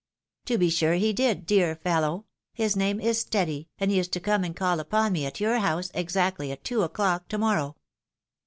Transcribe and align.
"To 0.47 0.57
be 0.57 0.71
sure 0.71 0.93
he 0.95 1.13
did, 1.13 1.45
dear 1.45 1.75
fellow! 1.75 2.25
His 2.55 2.75
name 2.75 2.99
is 2.99 3.19
Steady; 3.19 3.69
and 3.77 3.91
he 3.91 3.99
is 3.99 4.07
to 4.07 4.19
come 4.19 4.43
and 4.43 4.55
call 4.55 4.79
upon 4.79 5.11
me 5.13 5.27
at 5.27 5.39
your 5.39 5.59
house 5.59 5.91
exactly 5.93 6.51
at 6.51 6.63
two 6.63 6.81
o'clock 6.81 7.27
to 7.27 7.37
morrow." 7.37 7.75